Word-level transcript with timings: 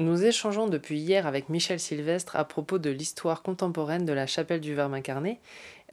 Nous 0.00 0.24
échangeons 0.24 0.68
depuis 0.68 0.96
hier 0.98 1.26
avec 1.26 1.48
Michel 1.48 1.80
Sylvestre 1.80 2.36
à 2.36 2.44
propos 2.44 2.78
de 2.78 2.88
l'histoire 2.88 3.42
contemporaine 3.42 4.04
de 4.04 4.12
la 4.12 4.28
chapelle 4.28 4.60
du 4.60 4.72
Verbe 4.74 4.94
incarné 4.94 5.40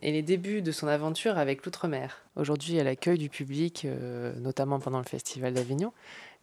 et 0.04 0.12
les 0.12 0.22
débuts 0.22 0.62
de 0.62 0.72
son 0.72 0.88
aventure 0.88 1.40
avec 1.40 1.66
l'outre-mer. 1.66 2.22
Aujourd'hui, 2.36 2.76
elle 2.76 2.88
accueille 2.88 3.18
du 3.18 3.30
public, 3.30 3.84
euh, 3.86 4.32
notamment 4.40 4.80
pendant 4.80 5.00
le 5.00 5.06
Festival 5.06 5.54
d'Avignon, 5.54 5.92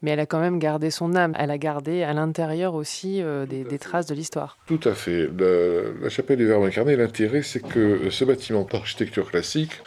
mais 0.01 0.11
elle 0.11 0.19
a 0.19 0.27
quand 0.27 0.41
même 0.41 0.59
gardé 0.59 0.91
son 0.91 1.15
âme. 1.15 1.37
Elle 1.39 1.53
a 1.53 1.59
gardé 1.59 2.03
à 2.03 2.13
l'intérieur 2.13 2.75
aussi 2.75 3.23
euh, 3.23 3.47
des, 3.47 3.63
des 3.63 3.79
traces 3.79 4.07
de 4.07 4.15
l'histoire. 4.15 4.59
Tout 4.67 4.81
à 4.83 4.95
fait. 4.95 5.29
La, 5.39 5.93
la 6.03 6.09
chapelle 6.09 6.39
du 6.39 6.47
Verbe 6.47 6.65
incarné, 6.65 6.97
l'intérêt, 6.97 7.43
c'est 7.43 7.63
que 7.63 8.11
ce 8.11 8.25
bâtiment 8.25 8.65
d'architecture 8.65 9.31
classique, 9.31 9.83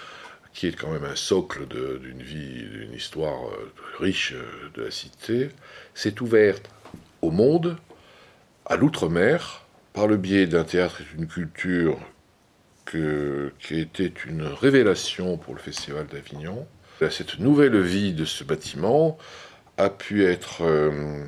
qui 0.53 0.67
est 0.67 0.79
quand 0.79 0.91
même 0.91 1.03
un 1.03 1.17
socle 1.17 1.67
d'une 1.67 2.21
vie, 2.21 2.63
d'une 2.69 2.93
histoire 2.93 3.49
euh, 3.49 3.73
riche 3.99 4.33
de 4.75 4.83
la 4.83 4.91
cité, 4.91 5.49
s'est 5.93 6.21
ouverte 6.21 6.69
au 7.25 7.31
monde, 7.31 7.77
à 8.65 8.75
l'outre-mer, 8.75 9.65
par 9.93 10.07
le 10.07 10.17
biais 10.17 10.47
d'un 10.47 10.63
théâtre 10.63 11.01
et 11.01 11.15
d'une 11.15 11.27
culture 11.27 11.97
qui 12.85 13.79
était 13.79 14.13
une 14.27 14.43
révélation 14.43 15.37
pour 15.37 15.55
le 15.55 15.59
Festival 15.59 16.05
d'Avignon. 16.07 16.67
Cette 17.09 17.39
nouvelle 17.39 17.81
vie 17.81 18.13
de 18.13 18.25
ce 18.25 18.43
bâtiment 18.43 19.17
a 19.77 19.89
pu 19.89 20.25
être, 20.25 20.61
euh, 20.61 21.23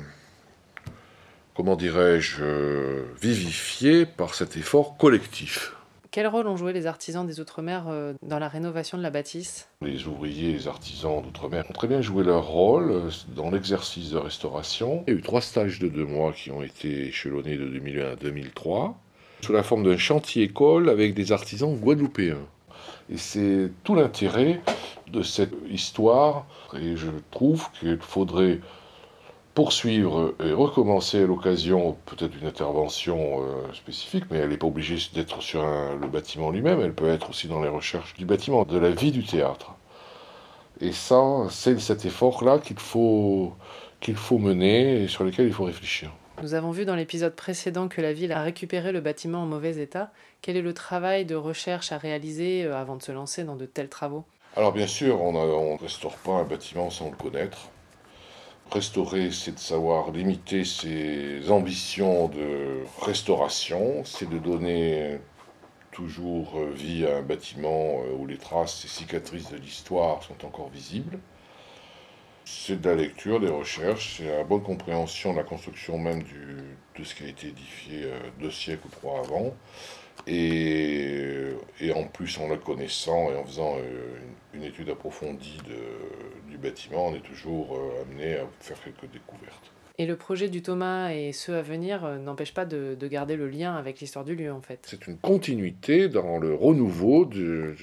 comment 1.54 1.76
dirais-je, 1.76 2.36
euh, 2.40 3.04
vivifiée 3.20 4.06
par 4.06 4.34
cet 4.34 4.56
effort 4.56 4.96
collectif. 4.96 5.74
Quel 6.18 6.26
rôle 6.26 6.48
ont 6.48 6.56
joué 6.56 6.72
les 6.72 6.88
artisans 6.88 7.24
des 7.24 7.38
Outre-mer 7.38 7.84
euh, 7.86 8.12
dans 8.24 8.40
la 8.40 8.48
rénovation 8.48 8.98
de 8.98 9.04
la 9.04 9.10
bâtisse? 9.10 9.68
Les 9.82 10.08
ouvriers, 10.08 10.52
les 10.52 10.66
artisans 10.66 11.22
d'outre-mer 11.22 11.64
ont 11.70 11.72
très 11.72 11.86
bien 11.86 12.00
joué 12.00 12.24
leur 12.24 12.44
rôle 12.44 12.90
euh, 12.90 13.10
dans 13.36 13.52
l'exercice 13.52 14.10
de 14.10 14.18
restauration. 14.18 15.04
Il 15.06 15.12
y 15.12 15.16
a 15.16 15.20
eu 15.20 15.22
trois 15.22 15.40
stages 15.40 15.78
de 15.78 15.86
deux 15.86 16.04
mois 16.04 16.32
qui 16.32 16.50
ont 16.50 16.60
été 16.60 17.06
échelonnés 17.06 17.56
de 17.56 17.68
2001 17.68 18.10
à 18.10 18.16
2003, 18.16 18.98
sous 19.42 19.52
la 19.52 19.62
forme 19.62 19.84
d'un 19.84 19.96
chantier-école 19.96 20.88
avec 20.88 21.14
des 21.14 21.30
artisans 21.30 21.72
guadeloupéens. 21.76 22.48
Et 23.10 23.16
c'est 23.16 23.70
tout 23.84 23.94
l'intérêt 23.94 24.60
de 25.12 25.22
cette 25.22 25.54
histoire, 25.70 26.46
et 26.74 26.96
je 26.96 27.10
trouve 27.30 27.68
qu'il 27.78 27.96
faudrait 28.00 28.58
poursuivre 29.58 30.36
et 30.38 30.52
recommencer 30.52 31.20
à 31.20 31.26
l'occasion 31.26 31.96
peut-être 32.06 32.30
d'une 32.30 32.46
intervention 32.46 33.42
euh, 33.42 33.72
spécifique, 33.74 34.22
mais 34.30 34.38
elle 34.38 34.50
n'est 34.50 34.56
pas 34.56 34.68
obligée 34.68 34.98
d'être 35.12 35.42
sur 35.42 35.64
un- 35.64 35.96
le 35.96 36.06
bâtiment 36.06 36.52
lui-même, 36.52 36.80
elle 36.80 36.94
peut 36.94 37.08
être 37.08 37.30
aussi 37.30 37.48
dans 37.48 37.60
les 37.60 37.68
recherches 37.68 38.14
du 38.14 38.24
bâtiment, 38.24 38.64
de 38.64 38.78
la 38.78 38.90
vie 38.90 39.10
du 39.10 39.24
théâtre. 39.24 39.74
Et 40.80 40.92
ça, 40.92 41.24
c'est 41.50 41.76
cet 41.80 42.04
effort-là 42.04 42.60
qu'il 42.60 42.78
faut, 42.78 43.52
qu'il 44.00 44.14
faut 44.14 44.38
mener 44.38 45.02
et 45.02 45.08
sur 45.08 45.24
lequel 45.24 45.48
il 45.48 45.52
faut 45.52 45.64
réfléchir. 45.64 46.12
Nous 46.40 46.54
avons 46.54 46.70
vu 46.70 46.84
dans 46.84 46.94
l'épisode 46.94 47.34
précédent 47.34 47.88
que 47.88 48.00
la 48.00 48.12
ville 48.12 48.30
a 48.30 48.42
récupéré 48.42 48.92
le 48.92 49.00
bâtiment 49.00 49.42
en 49.42 49.46
mauvais 49.46 49.78
état. 49.78 50.12
Quel 50.40 50.56
est 50.56 50.62
le 50.62 50.72
travail 50.72 51.24
de 51.24 51.34
recherche 51.34 51.90
à 51.90 51.98
réaliser 51.98 52.62
euh, 52.62 52.76
avant 52.76 52.94
de 52.94 53.02
se 53.02 53.10
lancer 53.10 53.42
dans 53.42 53.56
de 53.56 53.66
tels 53.66 53.88
travaux? 53.88 54.22
Alors 54.56 54.70
bien 54.72 54.86
sûr, 54.86 55.20
on 55.20 55.32
ne 55.32 55.82
restaure 55.82 56.16
pas 56.18 56.34
un 56.34 56.44
bâtiment 56.44 56.90
sans 56.90 57.10
le 57.10 57.16
connaître. 57.16 57.70
Restaurer, 58.70 59.30
c'est 59.32 59.52
de 59.54 59.58
savoir 59.58 60.10
limiter 60.10 60.64
ses 60.64 61.50
ambitions 61.50 62.28
de 62.28 62.82
restauration, 63.00 64.04
c'est 64.04 64.28
de 64.28 64.38
donner 64.38 65.18
toujours 65.92 66.60
vie 66.74 67.06
à 67.06 67.18
un 67.18 67.22
bâtiment 67.22 68.02
euh, 68.04 68.14
où 68.18 68.26
les 68.26 68.38
traces 68.38 68.84
et 68.84 68.88
cicatrices 68.88 69.50
de 69.50 69.56
l'histoire 69.58 70.22
sont 70.22 70.44
encore 70.46 70.70
visibles. 70.70 71.18
C'est 72.44 72.80
de 72.80 72.88
la 72.88 72.94
lecture, 72.96 73.40
des 73.40 73.48
recherches, 73.48 74.16
c'est 74.18 74.26
la 74.38 74.44
bonne 74.44 74.62
compréhension 74.62 75.32
de 75.32 75.38
la 75.38 75.44
construction 75.44 75.98
même 75.98 76.22
de 76.22 77.04
ce 77.04 77.14
qui 77.14 77.24
a 77.24 77.28
été 77.28 77.48
édifié 77.48 78.04
euh, 78.04 78.18
deux 78.40 78.50
siècles 78.50 78.86
ou 78.86 78.90
trois 78.90 79.20
avant. 79.20 79.54
Et, 80.26 81.52
en 81.94 82.04
plus, 82.04 82.38
en 82.38 82.48
le 82.48 82.56
connaissant 82.56 83.30
et 83.32 83.36
en 83.36 83.44
faisant 83.44 83.76
euh, 83.78 84.18
une 84.54 84.64
étude 84.64 84.90
approfondie 84.90 85.58
de- 85.68 86.27
du 86.58 86.68
bâtiment, 86.68 87.06
on 87.08 87.14
est 87.14 87.22
toujours 87.22 87.76
euh, 87.76 88.02
amené 88.02 88.36
à 88.36 88.46
faire 88.60 88.76
quelques 88.82 89.10
découvertes. 89.12 89.72
Et 90.00 90.06
le 90.06 90.16
projet 90.16 90.48
du 90.48 90.62
Thomas 90.62 91.10
et 91.10 91.32
ceux 91.32 91.56
à 91.56 91.62
venir 91.62 92.04
euh, 92.04 92.18
n'empêchent 92.18 92.54
pas 92.54 92.64
de, 92.64 92.96
de 92.98 93.08
garder 93.08 93.36
le 93.36 93.48
lien 93.48 93.74
avec 93.76 94.00
l'histoire 94.00 94.24
du 94.24 94.34
lieu 94.34 94.52
en 94.52 94.60
fait. 94.60 94.80
C'est 94.86 95.06
une 95.06 95.18
continuité 95.18 96.08
dans 96.08 96.38
le 96.38 96.54
renouveau 96.54 97.24
de 97.24 97.74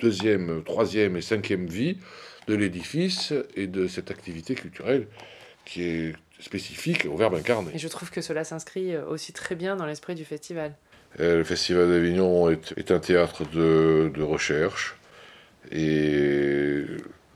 deuxième, 0.00 0.62
troisième 0.64 1.16
et 1.16 1.20
cinquième 1.20 1.66
vie 1.66 1.98
de 2.46 2.54
l'édifice 2.54 3.32
et 3.56 3.66
de 3.66 3.86
cette 3.86 4.10
activité 4.10 4.54
culturelle 4.54 5.06
qui 5.64 5.82
est 5.82 6.12
spécifique 6.40 7.06
au 7.10 7.16
Verbe 7.16 7.34
incarné. 7.34 7.70
Et 7.74 7.78
je 7.78 7.88
trouve 7.88 8.10
que 8.10 8.20
cela 8.20 8.44
s'inscrit 8.44 8.94
euh, 8.94 9.06
aussi 9.06 9.32
très 9.32 9.54
bien 9.54 9.76
dans 9.76 9.86
l'esprit 9.86 10.14
du 10.14 10.24
festival. 10.24 10.74
Euh, 11.20 11.38
Le 11.38 11.44
Festival 11.44 11.88
d'Avignon 11.88 12.50
est, 12.50 12.74
est 12.76 12.90
un 12.90 12.98
théâtre 12.98 13.48
de, 13.50 14.12
de 14.14 14.22
recherche 14.22 14.96
et 15.72 16.84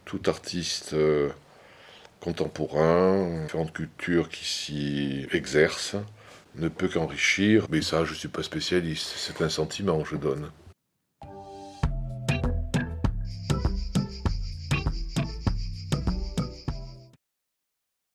tout 0.09 0.23
artiste 0.27 0.95
euh, 0.95 1.29
contemporain, 2.21 3.43
différentes 3.43 3.75
cultures 3.75 4.31
qui 4.31 4.45
s'y 4.45 5.27
exercent, 5.33 5.97
ne 6.57 6.69
peut 6.69 6.89
qu'enrichir. 6.89 7.67
Mais 7.71 7.83
ça, 7.83 8.05
je 8.05 8.13
ne 8.13 8.17
suis 8.17 8.29
pas 8.29 8.43
spécialiste, 8.43 9.13
c'est 9.17 9.41
un 9.43 9.51
sentiment 9.51 10.03
que 10.03 10.09
je 10.09 10.17
donne. 10.17 10.51